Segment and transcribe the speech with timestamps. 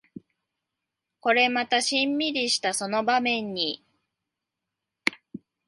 [1.19, 3.85] これまたシンミリしたその場面に